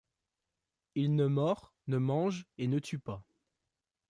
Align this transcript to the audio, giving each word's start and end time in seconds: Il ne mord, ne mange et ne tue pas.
Il 0.95 1.13
ne 1.15 1.27
mord, 1.27 1.75
ne 1.85 1.99
mange 1.99 2.47
et 2.57 2.65
ne 2.67 2.79
tue 2.79 2.97
pas. 2.97 3.23